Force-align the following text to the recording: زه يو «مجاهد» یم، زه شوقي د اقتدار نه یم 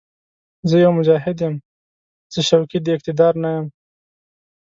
زه 0.69 0.75
يو 0.83 0.91
«مجاهد» 0.99 1.37
یم، 1.43 1.55
زه 2.33 2.39
شوقي 2.49 2.79
د 2.83 2.87
اقتدار 2.97 3.33
نه 3.43 3.49
یم 3.55 3.65